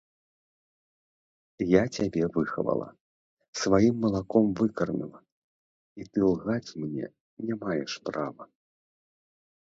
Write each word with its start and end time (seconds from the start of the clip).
Я 1.71 1.81
цябе 1.95 2.23
выхавала, 2.37 2.87
сваім 3.63 3.95
малаком 4.05 4.45
выкарміла, 4.61 5.19
і 6.01 6.07
ты 6.11 6.19
лгаць 6.29 6.69
мне 6.85 7.05
не 7.51 7.59
маеш 7.65 7.91
права. 8.11 8.43